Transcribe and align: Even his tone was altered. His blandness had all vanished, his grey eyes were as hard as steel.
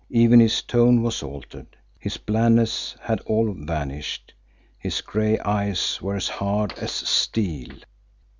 Even 0.09 0.39
his 0.39 0.63
tone 0.63 1.03
was 1.03 1.21
altered. 1.21 1.77
His 1.99 2.17
blandness 2.17 2.95
had 3.01 3.19
all 3.19 3.53
vanished, 3.55 4.33
his 4.79 4.99
grey 5.01 5.37
eyes 5.37 6.01
were 6.01 6.15
as 6.15 6.27
hard 6.27 6.73
as 6.79 6.89
steel. 6.91 7.69